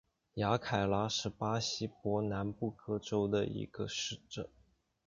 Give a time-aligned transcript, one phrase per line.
[0.33, 4.49] 雅凯拉是巴西伯南布哥州的一个市镇。